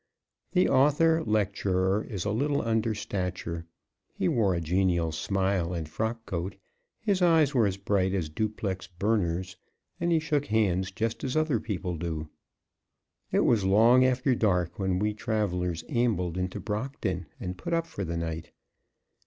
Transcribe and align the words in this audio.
The 0.53 0.67
author 0.67 1.23
lecturer 1.23 2.03
is 2.03 2.25
a 2.25 2.31
little 2.31 2.59
under 2.63 2.95
stature; 2.95 3.67
he 4.15 4.27
wore 4.27 4.55
a 4.55 4.59
genial 4.59 5.11
smile 5.11 5.73
and 5.75 5.87
frock 5.87 6.25
coat; 6.25 6.55
his 7.01 7.21
eyes 7.21 7.53
were 7.53 7.67
as 7.67 7.77
bright 7.77 8.11
as 8.15 8.27
duplex 8.27 8.87
burners; 8.87 9.57
and 9.99 10.11
he 10.11 10.17
shook 10.17 10.47
hands 10.47 10.89
just 10.89 11.23
as 11.23 11.37
other 11.37 11.59
people 11.59 11.97
do. 11.97 12.29
It 13.31 13.41
was 13.41 13.63
long 13.63 14.03
after 14.03 14.33
dark 14.33 14.79
when 14.79 14.97
we 14.97 15.13
travelers 15.13 15.83
ambled 15.87 16.35
into 16.35 16.59
Brockton 16.59 17.27
and 17.39 17.55
put 17.55 17.71
up 17.71 17.85
for 17.85 18.03
the 18.03 18.17
night. 18.17 18.49